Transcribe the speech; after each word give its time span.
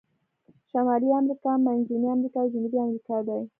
شمالي 0.69 1.09
امریکا، 1.19 1.51
منځنۍ 1.65 2.09
امریکا 2.15 2.37
او 2.41 2.51
جنوبي 2.53 2.77
امریکا 2.85 3.15
دي. 3.27 3.39